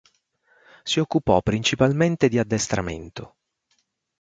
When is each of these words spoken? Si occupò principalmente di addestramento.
Si 0.83 0.99
occupò 0.99 1.39
principalmente 1.43 2.27
di 2.27 2.39
addestramento. 2.39 3.35